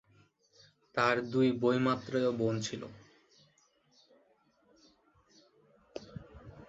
[0.95, 2.81] তাঁর দুই বৈমাত্রেয় বোন ছিল।